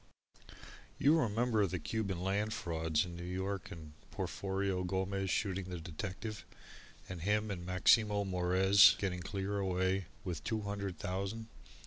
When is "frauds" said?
2.53-3.05